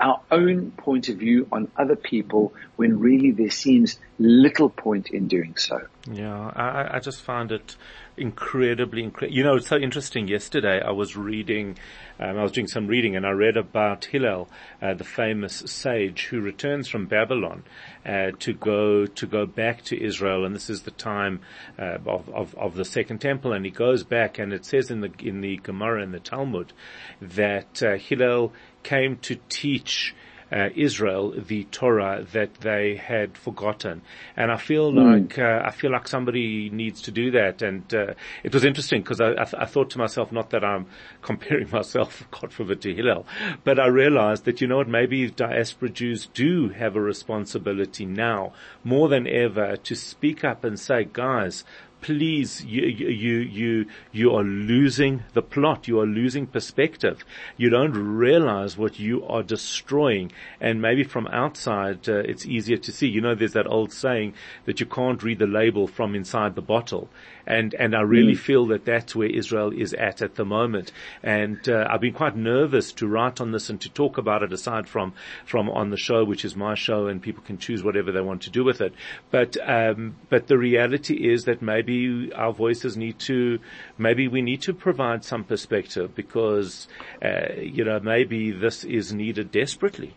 our 0.00 0.20
own 0.30 0.70
point 0.72 1.08
of 1.08 1.16
view 1.16 1.48
on 1.50 1.70
other 1.76 1.96
people 1.96 2.52
when 2.76 2.98
really 2.98 3.30
there 3.30 3.50
seems 3.50 3.98
little 4.18 4.68
point 4.68 5.10
in 5.10 5.28
doing 5.28 5.54
so. 5.56 5.78
Yeah, 6.10 6.52
I, 6.54 6.96
I 6.96 7.00
just 7.00 7.22
found 7.22 7.52
it 7.52 7.76
incredibly, 8.16 9.02
incredible. 9.02 9.36
You 9.36 9.44
know, 9.44 9.56
it's 9.56 9.68
so 9.68 9.76
interesting. 9.76 10.28
Yesterday 10.28 10.80
I 10.80 10.90
was 10.90 11.16
reading, 11.16 11.78
um, 12.18 12.38
I 12.38 12.42
was 12.42 12.52
doing 12.52 12.66
some 12.66 12.86
reading 12.86 13.16
and 13.16 13.26
I 13.26 13.30
read 13.30 13.56
about 13.56 14.06
Hillel, 14.06 14.48
uh, 14.80 14.94
the 14.94 15.04
famous 15.04 15.62
sage 15.66 16.26
who 16.26 16.40
returns 16.40 16.88
from 16.88 17.06
Babylon, 17.06 17.64
uh, 18.06 18.30
to 18.38 18.54
go, 18.54 19.06
to 19.06 19.26
go 19.26 19.46
back 19.46 19.82
to 19.84 20.02
Israel. 20.02 20.44
And 20.44 20.54
this 20.54 20.70
is 20.70 20.82
the 20.82 20.92
time, 20.92 21.40
uh, 21.78 21.98
of, 22.06 22.28
of, 22.30 22.54
of 22.54 22.74
the 22.74 22.84
second 22.84 23.20
temple. 23.20 23.52
And 23.52 23.64
he 23.64 23.70
goes 23.70 24.04
back 24.04 24.38
and 24.38 24.52
it 24.52 24.64
says 24.64 24.90
in 24.90 25.00
the, 25.00 25.12
in 25.18 25.40
the 25.40 25.56
Gemara 25.58 26.02
and 26.02 26.14
the 26.14 26.20
Talmud 26.20 26.72
that, 27.20 27.82
uh, 27.82 27.96
Hillel 27.96 28.52
came 28.86 29.16
to 29.16 29.34
teach 29.48 30.14
uh, 30.52 30.68
Israel 30.76 31.34
the 31.36 31.64
Torah 31.64 32.24
that 32.32 32.54
they 32.60 32.94
had 32.94 33.36
forgotten. 33.36 34.02
And 34.36 34.52
I 34.52 34.56
feel 34.56 34.92
mm. 34.92 35.26
like 35.26 35.38
uh, 35.38 35.62
I 35.64 35.72
feel 35.72 35.90
like 35.90 36.06
somebody 36.06 36.70
needs 36.70 37.02
to 37.02 37.10
do 37.10 37.32
that. 37.32 37.62
And 37.62 37.92
uh, 37.92 38.14
it 38.44 38.54
was 38.54 38.64
interesting 38.64 39.02
because 39.02 39.20
I, 39.20 39.32
I, 39.32 39.44
th- 39.44 39.54
I, 39.58 39.64
thought 39.64 39.90
to 39.90 39.98
myself, 39.98 40.30
not 40.30 40.50
that 40.50 40.64
I'm 40.64 40.86
comparing 41.22 41.68
myself, 41.70 42.24
God 42.30 42.52
forbid, 42.52 42.80
to 42.82 42.94
Hillel, 42.94 43.26
but 43.64 43.80
I 43.80 43.86
realized 43.88 44.44
that 44.44 44.60
you 44.60 44.68
know 44.68 44.76
what, 44.76 44.88
maybe 44.88 45.28
diaspora 45.30 45.88
Jews 45.88 46.28
do 46.32 46.68
have 46.68 46.94
a 46.94 47.00
responsibility 47.00 48.06
now 48.06 48.52
more 48.84 49.08
than 49.08 49.26
ever 49.26 49.76
to 49.76 49.94
speak 49.96 50.44
up 50.44 50.62
and 50.62 50.78
say, 50.78 51.08
guys, 51.12 51.64
please, 52.06 52.64
you, 52.64 52.82
you, 52.82 53.38
you, 53.38 53.86
you 54.12 54.32
are 54.32 54.44
losing 54.44 55.24
the 55.32 55.42
plot. 55.42 55.88
You 55.88 55.98
are 55.98 56.06
losing 56.06 56.46
perspective. 56.46 57.24
You 57.56 57.68
don't 57.68 57.94
realize 57.94 58.78
what 58.78 59.00
you 59.00 59.26
are 59.26 59.42
destroying. 59.42 60.30
And 60.60 60.80
maybe 60.80 61.02
from 61.02 61.26
outside, 61.26 62.08
uh, 62.08 62.18
it's 62.18 62.46
easier 62.46 62.76
to 62.76 62.92
see. 62.92 63.08
You 63.08 63.20
know, 63.20 63.34
there's 63.34 63.54
that 63.54 63.66
old 63.66 63.92
saying 63.92 64.34
that 64.66 64.78
you 64.78 64.86
can't 64.86 65.20
read 65.20 65.40
the 65.40 65.48
label 65.48 65.88
from 65.88 66.14
inside 66.14 66.54
the 66.54 66.62
bottle. 66.62 67.08
And, 67.46 67.74
and 67.74 67.94
I 67.94 68.00
really 68.00 68.34
mm. 68.34 68.38
feel 68.38 68.66
that 68.66 68.84
that's 68.84 69.14
where 69.14 69.28
Israel 69.28 69.72
is 69.72 69.94
at 69.94 70.22
at 70.22 70.34
the 70.34 70.44
moment. 70.44 70.92
And, 71.22 71.68
uh, 71.68 71.86
I've 71.88 72.00
been 72.00 72.12
quite 72.12 72.36
nervous 72.36 72.92
to 72.94 73.06
write 73.06 73.40
on 73.40 73.52
this 73.52 73.70
and 73.70 73.80
to 73.82 73.90
talk 73.90 74.18
about 74.18 74.42
it 74.42 74.52
aside 74.52 74.88
from, 74.88 75.14
from 75.44 75.70
on 75.70 75.90
the 75.90 75.96
show, 75.96 76.24
which 76.24 76.44
is 76.44 76.56
my 76.56 76.74
show 76.74 77.06
and 77.06 77.22
people 77.22 77.42
can 77.44 77.58
choose 77.58 77.82
whatever 77.82 78.12
they 78.12 78.20
want 78.20 78.42
to 78.42 78.50
do 78.50 78.64
with 78.64 78.80
it. 78.80 78.94
But, 79.30 79.56
um, 79.66 80.16
but 80.28 80.46
the 80.46 80.58
reality 80.58 81.14
is 81.32 81.44
that 81.44 81.62
maybe 81.62 82.32
our 82.34 82.52
voices 82.52 82.96
need 82.96 83.18
to, 83.20 83.58
maybe 83.98 84.28
we 84.28 84.42
need 84.42 84.62
to 84.62 84.74
provide 84.74 85.24
some 85.24 85.44
perspective 85.44 86.14
because, 86.14 86.88
uh, 87.22 87.54
you 87.60 87.84
know, 87.84 88.00
maybe 88.00 88.50
this 88.50 88.84
is 88.84 89.12
needed 89.12 89.50
desperately. 89.50 90.14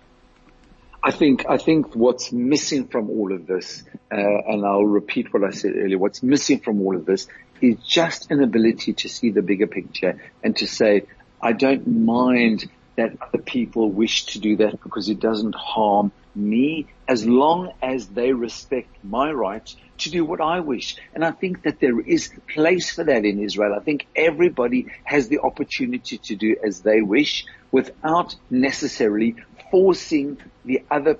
I 1.01 1.12
think 1.12 1.46
I 1.48 1.58
think 1.58 1.96
what's 1.96 2.32
missing 2.32 2.88
from 2.88 3.10
all 3.10 3.32
of 3.32 3.48
this, 3.48 3.84
uh, 4.12 4.15
and 4.18 4.65
I'll 4.65 4.86
repeat 4.86 5.34
what 5.34 5.44
I 5.44 5.51
said 5.51 5.74
earlier. 5.75 5.98
What's 5.98 6.22
missing 6.22 6.60
from 6.60 6.82
all 6.82 6.96
of 6.96 7.06
this 7.06 7.27
is 7.62 7.77
just 7.77 8.32
an 8.32 8.44
ability 8.44 8.94
to 8.94 9.10
see 9.10 9.32
the 9.32 9.41
bigger 9.41 9.68
picture 9.68 10.20
and 10.44 10.56
to 10.58 10.68
say, 10.68 11.03
I 11.41 11.53
don't 11.53 11.88
mind 11.88 12.70
that 12.98 13.18
other 13.22 13.41
people 13.41 13.89
wish 13.89 14.25
to 14.25 14.39
do 14.39 14.58
that 14.58 14.82
because 14.84 15.08
it 15.08 15.22
doesn't 15.22 15.56
harm 15.56 16.12
me 16.36 16.88
as 17.08 17.25
long 17.25 17.72
as 17.82 18.08
they 18.08 18.34
respect 18.34 18.89
my 19.03 19.32
rights 19.32 19.77
to 20.00 20.12
do 20.12 20.25
what 20.25 20.41
I 20.41 20.60
wish. 20.60 20.98
And 21.13 21.24
I 21.24 21.32
think 21.32 21.63
that 21.63 21.79
there 21.79 22.00
is 22.00 22.29
place 22.48 22.94
for 22.94 23.06
that 23.06 23.24
in 23.25 23.39
Israel. 23.39 23.74
I 23.74 23.84
think 23.84 24.06
everybody 24.15 24.88
has 25.03 25.29
the 25.29 25.39
opportunity 25.39 26.18
to 26.18 26.36
do 26.36 26.58
as 26.63 26.82
they 26.82 27.01
wish 27.01 27.46
without 27.72 28.36
necessarily 28.50 29.36
forcing 29.72 30.38
the 30.66 30.84
other 30.90 31.20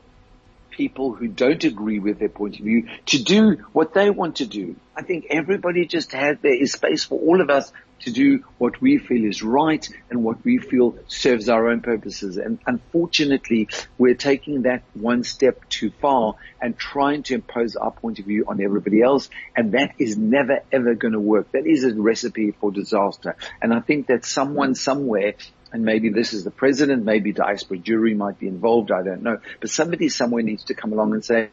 people 0.72 1.14
who 1.14 1.28
don't 1.28 1.64
agree 1.66 2.00
with 2.00 2.20
their 2.20 2.30
point 2.30 2.58
of 2.58 2.64
view 2.64 2.88
to 3.06 3.22
do 3.22 3.66
what 3.74 3.94
they 3.94 4.10
want 4.10 4.38
to 4.38 4.46
do. 4.46 4.76
I 4.96 5.02
think 5.02 5.28
everybody 5.30 5.86
just 5.86 6.14
has, 6.14 6.38
there 6.42 6.54
is 6.54 6.72
space 6.72 7.04
for 7.04 7.20
all 7.20 7.42
of 7.42 7.50
us 7.50 7.72
to 8.02 8.12
do 8.12 8.44
what 8.58 8.82
we 8.82 8.98
feel 8.98 9.26
is 9.26 9.44
right 9.44 9.88
and 10.10 10.24
what 10.24 10.44
we 10.46 10.58
feel 10.58 10.96
serves 11.08 11.50
our 11.50 11.70
own 11.70 11.82
purposes. 11.82 12.38
And 12.38 12.60
unfortunately, 12.66 13.68
we're 13.98 14.16
taking 14.16 14.62
that 14.64 14.84
one 14.94 15.24
step 15.24 15.68
too 15.70 15.92
far 16.02 16.36
and 16.62 16.78
trying 16.78 17.24
to 17.24 17.36
impose 17.36 17.76
our 17.76 17.92
point 17.92 18.20
of 18.20 18.26
view 18.26 18.46
on 18.48 18.62
everybody 18.62 19.02
else. 19.02 19.30
And 19.56 19.74
that 19.74 19.96
is 20.00 20.18
never 20.18 20.62
ever 20.72 20.96
going 20.96 21.14
to 21.14 21.20
work. 21.20 21.52
That 21.52 21.68
is 21.68 21.84
a 21.84 21.94
recipe 21.94 22.52
for 22.52 22.72
disaster. 22.72 23.36
And 23.62 23.74
I 23.74 23.82
think 23.82 24.08
that 24.08 24.26
someone 24.26 24.76
somewhere 24.76 25.34
and 25.72 25.84
maybe 25.84 26.10
this 26.10 26.34
is 26.34 26.44
the 26.44 26.52
president, 26.52 27.04
maybe 27.04 27.32
diaspora 27.32 27.78
Jewry 27.78 28.16
might 28.16 28.40
be 28.40 28.48
involved, 28.48 28.92
I 28.92 29.04
don't 29.04 29.22
know. 29.22 29.40
But 29.60 29.70
somebody 29.70 30.10
somewhere 30.10 30.44
needs 30.44 30.66
to 30.66 30.74
come 30.74 30.94
along 30.94 31.14
and 31.14 31.24
say, 31.24 31.50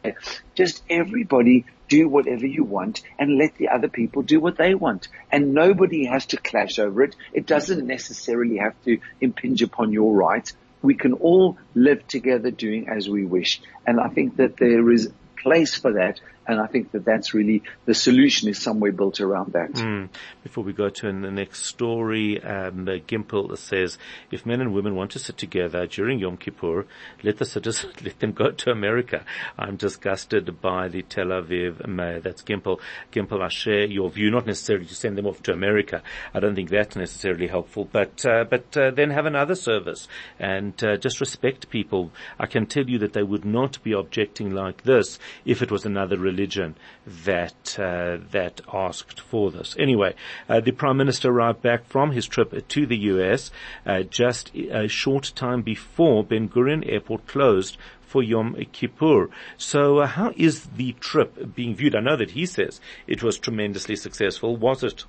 just 0.55 0.83
everybody 0.89 1.65
do 1.87 2.09
whatever 2.09 2.45
you 2.45 2.63
want 2.63 3.01
and 3.17 3.37
let 3.37 3.55
the 3.55 3.69
other 3.69 3.87
people 3.87 4.21
do 4.21 4.39
what 4.39 4.57
they 4.57 4.75
want. 4.75 5.07
And 5.31 5.53
nobody 5.53 6.05
has 6.05 6.25
to 6.27 6.37
clash 6.37 6.79
over 6.79 7.03
it. 7.03 7.15
It 7.31 7.45
doesn't 7.45 7.85
necessarily 7.85 8.57
have 8.57 8.73
to 8.85 8.99
impinge 9.21 9.61
upon 9.61 9.93
your 9.93 10.13
rights. 10.13 10.53
We 10.81 10.95
can 10.95 11.13
all 11.13 11.57
live 11.75 12.07
together 12.07 12.51
doing 12.51 12.89
as 12.89 13.07
we 13.07 13.25
wish. 13.25 13.61
And 13.85 13.99
I 13.99 14.09
think 14.09 14.37
that 14.37 14.57
there 14.57 14.89
is 14.91 15.11
place 15.37 15.75
for 15.75 15.93
that 15.93 16.19
and 16.47 16.61
I 16.61 16.67
think 16.67 16.91
that 16.93 17.03
that's 17.03 17.33
really 17.33 17.61
the 17.85 17.93
solution 17.93 18.47
is 18.47 18.61
somewhere 18.61 18.93
built 18.93 19.19
around 19.19 19.53
that. 19.53 19.73
Mm. 19.73 20.09
Before 20.43 20.63
we 20.63 20.71
go 20.71 20.87
to 20.87 21.01
the 21.01 21.31
next 21.31 21.65
story, 21.65 22.41
um, 22.41 22.85
Gimple 22.85 23.57
says, 23.57 23.97
if 24.31 24.45
men 24.45 24.61
and 24.61 24.73
women 24.73 24.95
want 24.95 25.11
to 25.11 25.19
sit 25.19 25.37
together 25.37 25.85
during 25.87 26.19
Yom 26.19 26.37
Kippur, 26.37 26.85
let 27.21 27.37
the 27.37 27.45
citizens, 27.45 27.93
let 28.03 28.19
them 28.19 28.31
go 28.31 28.51
to 28.51 28.71
America. 28.71 29.25
I'm 29.59 29.75
disgusted 29.75 30.61
by 30.61 30.87
the 30.87 31.01
Tel 31.01 31.27
Aviv 31.27 31.85
mayor. 31.85 32.21
That's 32.21 32.43
Gimple. 32.43 32.79
Gimple, 33.11 33.43
I 33.43 33.49
share 33.49 33.85
your 33.85 34.09
view, 34.09 34.31
not 34.31 34.47
necessarily 34.47 34.85
to 34.85 34.95
send 34.95 35.17
them 35.17 35.27
off 35.27 35.43
to 35.43 35.51
America. 35.51 36.01
I 36.33 36.39
don't 36.39 36.55
think 36.55 36.69
that's 36.69 36.95
necessarily 36.95 37.47
helpful, 37.47 37.89
but, 37.91 38.25
uh, 38.25 38.45
but, 38.49 38.75
uh, 38.77 38.91
then 38.91 39.09
have 39.09 39.25
another 39.25 39.55
service 39.55 40.07
and, 40.39 40.81
uh, 40.81 40.95
just 40.95 41.19
respect 41.19 41.69
people. 41.69 42.11
I 42.39 42.45
can 42.45 42.67
tell 42.67 42.89
you 42.89 42.99
that 42.99 43.11
they 43.11 43.23
would 43.23 43.43
not 43.43 43.83
be 43.83 43.91
objecting 43.91 44.51
like 44.51 44.83
this 44.83 45.19
if 45.43 45.61
it 45.61 45.71
was 45.71 45.85
another 45.85 46.17
religion 46.17 46.36
religion 46.37 46.75
that 47.05 47.77
uh, 47.79 48.17
that 48.31 48.61
asked 48.71 49.19
for 49.19 49.51
this. 49.51 49.75
Anyway, 49.79 50.13
uh, 50.47 50.59
the 50.59 50.71
prime 50.71 50.97
minister 50.97 51.29
arrived 51.29 51.61
back 51.61 51.85
from 51.85 52.11
his 52.11 52.25
trip 52.27 52.67
to 52.67 52.85
the 52.85 52.97
U.S. 53.13 53.51
Uh, 53.85 54.03
just 54.03 54.53
a 54.55 54.87
short 54.87 55.31
time 55.35 55.61
before 55.61 56.23
Ben 56.23 56.47
Gurion 56.47 56.83
Airport 56.87 57.27
closed 57.27 57.77
for 58.01 58.23
Yom 58.23 58.55
Kippur. 58.71 59.29
So, 59.57 59.99
uh, 59.99 60.07
how 60.07 60.31
is 60.37 60.65
the 60.75 60.93
trip 60.93 61.55
being 61.55 61.75
viewed? 61.75 61.95
I 61.95 61.99
know 61.99 62.15
that 62.15 62.31
he 62.31 62.45
says 62.45 62.79
it 63.07 63.23
was 63.23 63.37
tremendously 63.37 63.95
successful. 63.95 64.55
Was 64.55 64.83
it? 64.83 65.05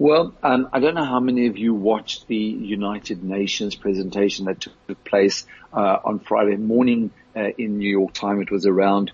Well, 0.00 0.32
um, 0.44 0.68
I 0.72 0.78
don't 0.78 0.94
know 0.94 1.04
how 1.04 1.18
many 1.18 1.48
of 1.48 1.58
you 1.58 1.74
watched 1.74 2.28
the 2.28 2.36
United 2.36 3.24
Nations 3.24 3.74
presentation 3.74 4.44
that 4.44 4.60
took 4.60 5.04
place 5.04 5.44
uh, 5.72 5.98
on 6.04 6.20
Friday 6.20 6.56
morning 6.56 7.10
uh, 7.34 7.48
in 7.58 7.78
New 7.78 7.90
York 7.90 8.12
time. 8.12 8.40
It 8.40 8.50
was 8.50 8.64
around 8.64 9.10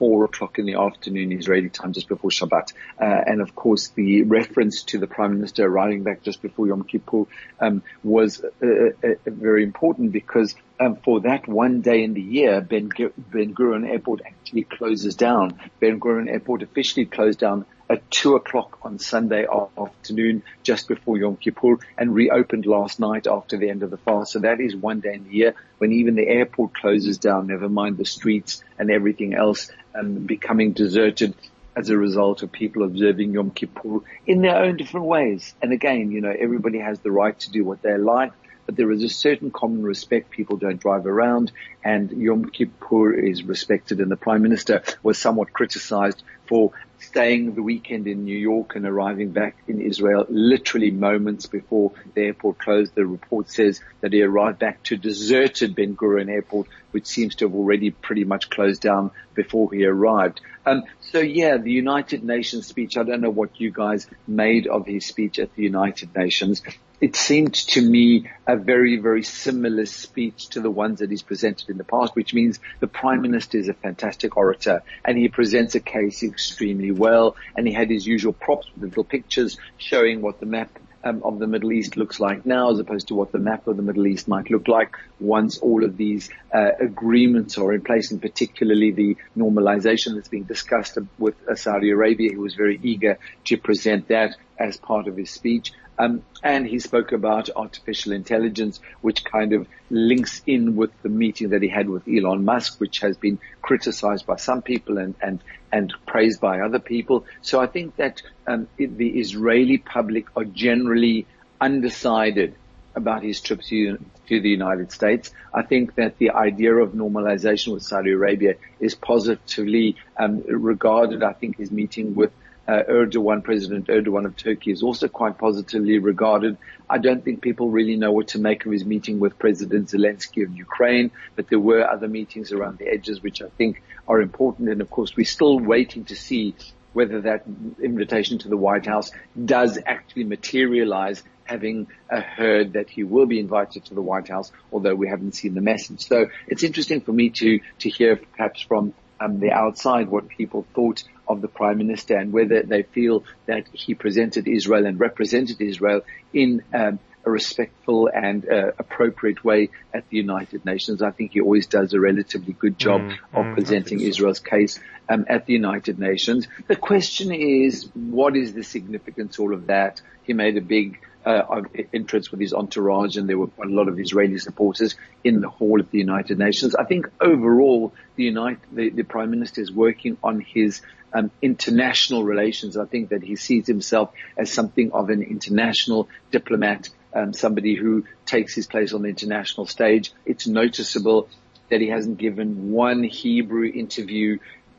four 0.00 0.24
o'clock 0.24 0.58
in 0.58 0.64
the 0.64 0.74
afternoon 0.74 1.30
Israeli 1.30 1.68
time 1.68 1.92
just 1.92 2.08
before 2.08 2.30
Shabbat. 2.30 2.72
Uh, 2.98 3.04
and 3.04 3.42
of 3.42 3.54
course 3.54 3.88
the 3.88 4.22
reference 4.22 4.82
to 4.84 4.98
the 4.98 5.06
Prime 5.06 5.34
Minister 5.34 5.66
arriving 5.66 6.02
back 6.02 6.22
just 6.22 6.40
before 6.40 6.66
Yom 6.66 6.84
Kippur 6.84 7.24
um, 7.60 7.82
was 8.02 8.42
uh, 8.42 8.66
uh, 8.66 9.08
uh 9.08 9.14
very 9.26 9.62
important 9.62 10.10
because 10.10 10.56
um, 10.80 10.96
for 11.04 11.20
that 11.20 11.46
one 11.46 11.82
day 11.82 12.02
in 12.02 12.14
the 12.14 12.22
year, 12.22 12.62
Ben, 12.62 12.88
ben 12.88 13.54
Gurion 13.54 13.86
Airport 13.86 14.22
actually 14.26 14.64
closes 14.64 15.14
down. 15.14 15.60
Ben 15.78 16.00
Gurion 16.00 16.30
Airport 16.30 16.62
officially 16.62 17.04
closed 17.04 17.38
down 17.38 17.66
at 17.90 18.08
two 18.10 18.36
o'clock 18.36 18.78
on 18.82 18.98
Sunday 18.98 19.46
afternoon, 19.76 20.44
just 20.62 20.86
before 20.86 21.18
Yom 21.18 21.36
Kippur, 21.36 21.78
and 21.98 22.14
reopened 22.14 22.64
last 22.64 23.00
night 23.00 23.26
after 23.26 23.58
the 23.58 23.68
end 23.68 23.82
of 23.82 23.90
the 23.90 23.96
fast. 23.98 24.32
So 24.32 24.38
that 24.38 24.60
is 24.60 24.76
one 24.76 25.00
day 25.00 25.14
in 25.14 25.24
the 25.24 25.34
year 25.34 25.54
when 25.78 25.92
even 25.92 26.14
the 26.14 26.28
airport 26.28 26.72
closes 26.74 27.18
down, 27.18 27.48
never 27.48 27.68
mind 27.68 27.96
the 27.96 28.04
streets 28.04 28.62
and 28.78 28.90
everything 28.90 29.34
else 29.34 29.70
um, 29.94 30.26
becoming 30.26 30.72
deserted 30.72 31.34
as 31.76 31.90
a 31.90 31.96
result 31.96 32.42
of 32.42 32.52
people 32.52 32.84
observing 32.84 33.32
Yom 33.32 33.50
Kippur 33.50 34.00
in 34.26 34.42
their 34.42 34.56
own 34.56 34.76
different 34.76 35.06
ways. 35.06 35.54
And 35.62 35.72
again, 35.72 36.10
you 36.10 36.20
know, 36.20 36.34
everybody 36.36 36.78
has 36.78 37.00
the 37.00 37.10
right 37.10 37.38
to 37.40 37.50
do 37.50 37.64
what 37.64 37.82
they 37.82 37.96
like. 37.96 38.32
But 38.70 38.76
there 38.76 38.92
is 38.92 39.02
a 39.02 39.08
certain 39.08 39.50
common 39.50 39.82
respect. 39.82 40.30
People 40.30 40.56
don't 40.56 40.80
drive 40.80 41.04
around 41.04 41.50
and 41.82 42.08
Yom 42.12 42.44
Kippur 42.44 43.12
is 43.12 43.42
respected 43.42 43.98
and 43.98 44.08
the 44.08 44.16
Prime 44.16 44.42
Minister 44.42 44.84
was 45.02 45.18
somewhat 45.18 45.52
criticized 45.52 46.22
for 46.46 46.70
staying 47.00 47.56
the 47.56 47.64
weekend 47.64 48.06
in 48.06 48.24
New 48.24 48.38
York 48.38 48.76
and 48.76 48.86
arriving 48.86 49.32
back 49.32 49.56
in 49.66 49.80
Israel 49.80 50.24
literally 50.28 50.92
moments 50.92 51.46
before 51.46 51.90
the 52.14 52.20
airport 52.20 52.58
closed. 52.58 52.94
The 52.94 53.04
report 53.04 53.50
says 53.50 53.80
that 54.02 54.12
he 54.12 54.22
arrived 54.22 54.60
back 54.60 54.84
to 54.84 54.96
deserted 54.96 55.74
Ben 55.74 55.96
Gurion 55.96 56.30
Airport, 56.30 56.68
which 56.92 57.08
seems 57.08 57.34
to 57.36 57.46
have 57.46 57.56
already 57.56 57.90
pretty 57.90 58.22
much 58.22 58.50
closed 58.50 58.82
down 58.82 59.10
before 59.34 59.72
he 59.72 59.84
arrived. 59.84 60.42
Um, 60.64 60.84
so 61.00 61.18
yeah, 61.18 61.56
the 61.56 61.72
United 61.72 62.22
Nations 62.22 62.68
speech, 62.68 62.96
I 62.96 63.02
don't 63.02 63.20
know 63.20 63.30
what 63.30 63.58
you 63.58 63.72
guys 63.72 64.06
made 64.28 64.68
of 64.68 64.86
his 64.86 65.06
speech 65.06 65.40
at 65.40 65.52
the 65.56 65.64
United 65.64 66.14
Nations 66.14 66.62
it 67.00 67.16
seemed 67.16 67.54
to 67.54 67.80
me 67.80 68.30
a 68.46 68.56
very, 68.56 68.96
very 68.98 69.22
similar 69.22 69.86
speech 69.86 70.48
to 70.48 70.60
the 70.60 70.70
ones 70.70 70.98
that 70.98 71.10
he's 71.10 71.22
presented 71.22 71.70
in 71.70 71.78
the 71.78 71.84
past, 71.84 72.14
which 72.14 72.34
means 72.34 72.60
the 72.80 72.86
Prime 72.86 73.22
Minister 73.22 73.58
is 73.58 73.68
a 73.68 73.74
fantastic 73.74 74.36
orator 74.36 74.82
and 75.04 75.16
he 75.16 75.28
presents 75.28 75.74
a 75.74 75.80
case 75.80 76.22
extremely 76.22 76.90
well 76.90 77.36
and 77.56 77.66
he 77.66 77.72
had 77.72 77.90
his 77.90 78.06
usual 78.06 78.32
props 78.32 78.68
with 78.74 78.90
little 78.90 79.04
pictures 79.04 79.58
showing 79.78 80.20
what 80.20 80.40
the 80.40 80.46
map 80.46 80.78
um, 81.04 81.22
of 81.22 81.38
the 81.38 81.46
Middle 81.46 81.72
East 81.72 81.96
looks 81.96 82.20
like 82.20 82.44
now 82.44 82.70
as 82.70 82.78
opposed 82.78 83.08
to 83.08 83.14
what 83.14 83.32
the 83.32 83.38
map 83.38 83.66
of 83.66 83.76
the 83.76 83.82
Middle 83.82 84.06
East 84.06 84.28
might 84.28 84.50
look 84.50 84.68
like 84.68 84.96
once 85.18 85.58
all 85.58 85.84
of 85.84 85.96
these 85.96 86.30
uh, 86.52 86.70
agreements 86.78 87.58
are 87.58 87.72
in 87.72 87.82
place 87.82 88.10
and 88.10 88.20
particularly 88.20 88.90
the 88.90 89.16
normalization 89.36 90.14
that's 90.14 90.28
being 90.28 90.44
discussed 90.44 90.98
with 91.18 91.34
uh, 91.48 91.54
Saudi 91.54 91.90
Arabia. 91.90 92.30
He 92.30 92.36
was 92.36 92.54
very 92.54 92.78
eager 92.82 93.18
to 93.46 93.56
present 93.56 94.08
that 94.08 94.36
as 94.58 94.76
part 94.76 95.08
of 95.08 95.16
his 95.16 95.30
speech. 95.30 95.72
Um, 95.98 96.22
and 96.42 96.66
he 96.66 96.78
spoke 96.78 97.12
about 97.12 97.50
artificial 97.54 98.12
intelligence, 98.12 98.80
which 99.02 99.22
kind 99.22 99.52
of 99.52 99.68
links 99.90 100.40
in 100.46 100.74
with 100.74 100.90
the 101.02 101.10
meeting 101.10 101.50
that 101.50 101.60
he 101.60 101.68
had 101.68 101.90
with 101.90 102.08
Elon 102.08 102.42
Musk, 102.42 102.80
which 102.80 103.00
has 103.00 103.18
been 103.18 103.38
criticized 103.60 104.24
by 104.24 104.36
some 104.36 104.62
people 104.62 104.96
and 104.96 105.14
and 105.20 105.42
and 105.72 105.92
praised 106.06 106.40
by 106.40 106.60
other 106.60 106.78
people. 106.78 107.26
So 107.42 107.60
I 107.60 107.66
think 107.66 107.96
that 107.96 108.22
um, 108.46 108.68
it, 108.78 108.96
the 108.96 109.08
Israeli 109.08 109.78
public 109.78 110.26
are 110.36 110.44
generally 110.44 111.26
undecided 111.60 112.54
about 112.94 113.22
his 113.22 113.40
trip 113.40 113.62
to, 113.62 113.98
to 114.28 114.40
the 114.40 114.48
United 114.48 114.90
States. 114.90 115.32
I 115.54 115.62
think 115.62 115.94
that 115.94 116.18
the 116.18 116.30
idea 116.30 116.74
of 116.74 116.92
normalization 116.92 117.72
with 117.72 117.82
Saudi 117.82 118.12
Arabia 118.12 118.54
is 118.80 118.94
positively 118.94 119.96
um, 120.16 120.42
regarded. 120.46 121.22
I 121.22 121.32
think 121.32 121.58
his 121.58 121.70
meeting 121.70 122.14
with 122.14 122.32
uh, 122.68 122.82
Erdogan, 122.88 123.42
President 123.42 123.88
Erdogan 123.88 124.26
of 124.26 124.36
Turkey 124.36 124.70
is 124.70 124.82
also 124.82 125.08
quite 125.08 125.38
positively 125.38 125.98
regarded. 125.98 126.56
I 126.88 126.98
don't 126.98 127.24
think 127.24 127.42
people 127.42 127.70
really 127.70 127.96
know 127.96 128.12
what 128.12 128.28
to 128.28 128.38
make 128.38 128.66
of 128.66 128.72
his 128.72 128.84
meeting 128.84 129.18
with 129.18 129.38
President 129.38 129.88
Zelensky 129.88 130.44
of 130.44 130.54
Ukraine, 130.54 131.10
but 131.36 131.48
there 131.48 131.58
were 131.58 131.88
other 131.88 132.08
meetings 132.08 132.52
around 132.52 132.78
the 132.78 132.88
edges 132.88 133.22
which 133.22 133.42
I 133.42 133.48
think 133.48 133.82
are 134.06 134.20
important. 134.20 134.68
And 134.68 134.80
of 134.80 134.90
course, 134.90 135.16
we're 135.16 135.24
still 135.24 135.58
waiting 135.58 136.04
to 136.06 136.16
see 136.16 136.54
whether 136.92 137.20
that 137.22 137.44
invitation 137.82 138.38
to 138.38 138.48
the 138.48 138.56
White 138.56 138.86
House 138.86 139.12
does 139.42 139.78
actually 139.86 140.24
materialize 140.24 141.22
having 141.44 141.88
uh, 142.08 142.20
heard 142.20 142.74
that 142.74 142.88
he 142.88 143.02
will 143.02 143.26
be 143.26 143.40
invited 143.40 143.84
to 143.86 143.94
the 143.94 144.02
White 144.02 144.28
House, 144.28 144.52
although 144.72 144.94
we 144.94 145.08
haven't 145.08 145.34
seen 145.34 145.54
the 145.54 145.60
message. 145.60 146.06
So 146.06 146.26
it's 146.46 146.62
interesting 146.62 147.00
for 147.00 147.12
me 147.12 147.30
to, 147.30 147.60
to 147.80 147.88
hear 147.88 148.16
perhaps 148.16 148.62
from 148.62 148.94
um, 149.20 149.38
the 149.38 149.52
outside 149.52 150.08
what 150.08 150.28
people 150.28 150.66
thought 150.74 151.04
of 151.28 151.40
the 151.40 151.48
prime 151.48 151.78
minister 151.78 152.16
and 152.16 152.32
whether 152.32 152.62
they 152.62 152.82
feel 152.82 153.24
that 153.46 153.66
he 153.72 153.94
presented 153.94 154.48
Israel 154.48 154.86
and 154.86 154.98
represented 154.98 155.60
Israel 155.60 156.02
in 156.32 156.62
um, 156.72 156.98
a 157.24 157.30
respectful 157.30 158.08
and 158.12 158.48
uh, 158.48 158.72
appropriate 158.78 159.44
way 159.44 159.68
at 159.92 160.08
the 160.08 160.16
United 160.16 160.64
Nations. 160.64 161.02
I 161.02 161.10
think 161.10 161.32
he 161.32 161.40
always 161.40 161.66
does 161.66 161.92
a 161.92 162.00
relatively 162.00 162.54
good 162.54 162.78
job 162.78 163.02
mm, 163.02 163.12
of 163.34 163.44
mm, 163.44 163.54
presenting 163.54 163.98
so. 163.98 164.06
Israel's 164.06 164.38
case 164.38 164.80
um, 165.08 165.26
at 165.28 165.46
the 165.46 165.52
United 165.52 165.98
Nations. 165.98 166.48
The 166.66 166.76
question 166.76 167.30
is, 167.30 167.90
what 167.94 168.36
is 168.36 168.54
the 168.54 168.62
significance 168.62 169.38
of 169.38 169.42
all 169.42 169.54
of 169.54 169.66
that? 169.66 170.00
He 170.22 170.32
made 170.32 170.56
a 170.56 170.62
big 170.62 170.98
uh, 171.24 171.62
entrance 171.92 172.30
with 172.30 172.40
his 172.40 172.54
entourage, 172.54 173.16
and 173.16 173.28
there 173.28 173.38
were 173.38 173.48
quite 173.48 173.68
a 173.68 173.74
lot 173.74 173.88
of 173.88 173.98
Israeli 173.98 174.38
supporters 174.38 174.96
in 175.22 175.40
the 175.40 175.48
hall 175.48 175.80
of 175.80 175.90
the 175.90 175.98
United 175.98 176.38
Nations. 176.38 176.74
I 176.74 176.84
think 176.84 177.08
overall, 177.20 177.92
the 178.16 178.24
United, 178.24 178.60
the, 178.72 178.90
the 178.90 179.02
Prime 179.02 179.30
Minister 179.30 179.60
is 179.60 179.70
working 179.70 180.16
on 180.22 180.40
his 180.40 180.80
um, 181.12 181.30
international 181.42 182.24
relations. 182.24 182.76
I 182.76 182.86
think 182.86 183.10
that 183.10 183.22
he 183.22 183.36
sees 183.36 183.66
himself 183.66 184.12
as 184.36 184.50
something 184.50 184.92
of 184.92 185.10
an 185.10 185.22
international 185.22 186.08
diplomat, 186.30 186.88
um, 187.14 187.32
somebody 187.32 187.74
who 187.74 188.04
takes 188.26 188.54
his 188.54 188.66
place 188.66 188.92
on 188.92 189.02
the 189.02 189.08
international 189.08 189.66
stage. 189.66 190.12
It's 190.24 190.46
noticeable 190.46 191.28
that 191.68 191.80
he 191.80 191.88
hasn't 191.88 192.18
given 192.18 192.72
one 192.72 193.02
Hebrew 193.02 193.66
interview 193.66 194.38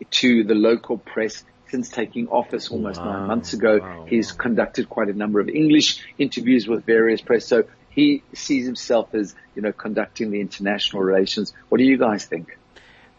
to 0.10 0.44
the 0.44 0.56
local 0.56 0.98
press 0.98 1.44
since 1.72 1.90
taking 1.90 2.28
office 2.28 2.70
almost 2.70 3.00
wow. 3.00 3.14
nine 3.14 3.28
months 3.28 3.54
ago. 3.54 3.80
Wow. 3.80 4.06
He's 4.08 4.32
conducted 4.32 4.90
quite 4.90 5.08
a 5.08 5.14
number 5.14 5.40
of 5.40 5.50
English 5.50 6.06
interviews 6.18 6.68
with 6.68 6.86
various 6.86 7.22
press. 7.22 7.48
So 7.48 7.64
he 7.90 8.24
sees 8.34 8.66
himself 8.66 9.16
as, 9.16 9.34
you 9.56 9.62
know, 9.62 9.72
conducting 9.72 10.32
the 10.32 10.42
international 10.42 11.02
relations. 11.02 11.54
What 11.70 11.78
do 11.78 11.86
you 11.86 11.98
guys 11.98 12.26
think? 12.26 12.58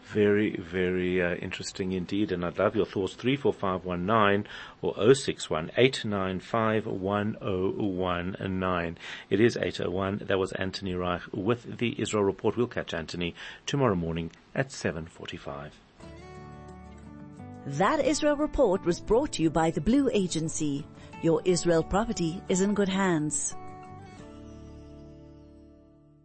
Very, 0.05 0.57
very 0.57 1.23
uh, 1.23 1.33
interesting 1.35 1.91
indeed. 1.93 2.31
And 2.31 2.45
I'd 2.45 2.59
love 2.59 2.75
your 2.75 2.85
thoughts. 2.85 3.15
34519 3.15 4.47
or 4.83 5.15
061 5.15 5.71
It 9.29 9.39
is 9.39 9.57
801. 9.57 10.21
That 10.27 10.37
was 10.37 10.51
Anthony 10.51 10.93
Reich 10.93 11.21
with 11.31 11.79
the 11.79 11.99
Israel 11.99 12.23
Report. 12.23 12.55
We'll 12.55 12.67
catch 12.67 12.93
Anthony 12.93 13.33
tomorrow 13.65 13.95
morning 13.95 14.31
at 14.53 14.71
745. 14.71 15.82
That 17.65 18.03
Israel 18.05 18.35
report 18.35 18.83
was 18.83 18.99
brought 18.99 19.31
to 19.33 19.41
you 19.41 19.49
by 19.49 19.71
the 19.71 19.79
Blue 19.79 20.09
Agency. 20.11 20.85
Your 21.21 21.41
Israel 21.45 21.81
property 21.81 22.41
is 22.49 22.59
in 22.59 22.73
good 22.73 22.89
hands. 22.89 23.55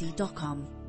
bbc.com. 0.00 0.79